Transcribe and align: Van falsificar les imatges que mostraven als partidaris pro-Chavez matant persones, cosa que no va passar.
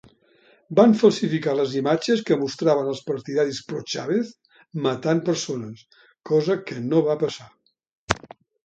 Van 0.77 0.95
falsificar 1.01 1.51
les 1.59 1.75
imatges 1.81 2.23
que 2.29 2.39
mostraven 2.45 2.89
als 2.93 3.03
partidaris 3.11 3.61
pro-Chavez 3.69 4.33
matant 4.89 5.25
persones, 5.31 5.87
cosa 6.33 6.61
que 6.71 6.85
no 6.91 7.07
va 7.13 7.21
passar. 7.29 7.51